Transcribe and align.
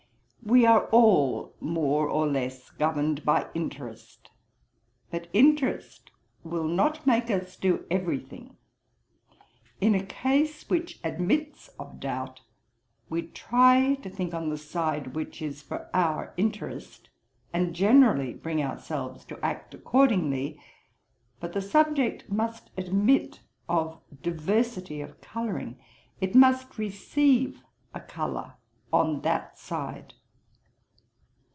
'We 0.43 0.65
are 0.65 0.85
all 0.87 1.55
more 1.59 2.09
or 2.09 2.25
less 2.27 2.71
governed 2.71 3.23
by 3.23 3.47
interest. 3.53 4.31
But 5.11 5.27
interest 5.33 6.09
will 6.43 6.67
not 6.67 7.05
make 7.05 7.29
us 7.29 7.55
do 7.55 7.85
every 7.91 8.19
thing. 8.19 8.57
In 9.79 9.93
a 9.93 10.03
case 10.03 10.67
which 10.67 10.99
admits 11.03 11.67
of 11.79 11.99
doubt, 11.99 12.41
we 13.07 13.21
try 13.27 13.93
to 14.01 14.09
think 14.09 14.33
on 14.33 14.49
the 14.49 14.57
side 14.57 15.13
which 15.13 15.43
is 15.43 15.61
for 15.61 15.87
our 15.93 16.33
interest, 16.37 17.11
and 17.53 17.75
generally 17.75 18.33
bring 18.33 18.63
ourselves 18.63 19.23
to 19.25 19.39
act 19.45 19.75
accordingly. 19.75 20.59
But 21.39 21.53
the 21.53 21.61
subject 21.61 22.31
must 22.31 22.71
admit 22.75 23.41
of 23.69 24.01
diversity 24.23 25.01
of 25.01 25.21
colouring; 25.21 25.77
it 26.19 26.33
must 26.33 26.79
receive 26.79 27.61
a 27.93 27.99
colour 27.99 28.55
on 28.91 29.21
that 29.21 29.59
side. 29.59 30.15